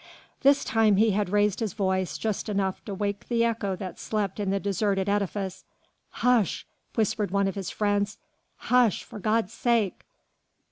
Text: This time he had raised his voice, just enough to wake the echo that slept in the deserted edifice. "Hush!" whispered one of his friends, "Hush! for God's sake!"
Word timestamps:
This 0.41 0.63
time 0.65 0.95
he 0.95 1.11
had 1.11 1.29
raised 1.29 1.59
his 1.59 1.73
voice, 1.73 2.17
just 2.17 2.49
enough 2.49 2.83
to 2.85 2.95
wake 2.95 3.27
the 3.27 3.45
echo 3.45 3.75
that 3.75 3.99
slept 3.99 4.39
in 4.39 4.49
the 4.49 4.59
deserted 4.59 5.07
edifice. 5.07 5.63
"Hush!" 6.09 6.65
whispered 6.95 7.29
one 7.29 7.47
of 7.47 7.53
his 7.53 7.69
friends, 7.69 8.17
"Hush! 8.57 9.03
for 9.03 9.19
God's 9.19 9.53
sake!" 9.53 10.03